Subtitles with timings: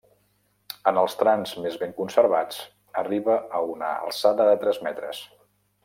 [0.91, 2.63] En els trams més ben conservats,
[3.05, 5.23] arriba a una alçada de tres metres.